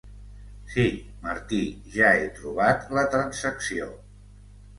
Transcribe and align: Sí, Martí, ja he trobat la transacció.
Sí, 0.75 0.85
Martí, 1.25 1.59
ja 1.97 2.09
he 2.21 2.25
trobat 2.39 2.89
la 2.99 3.05
transacció. 3.13 3.93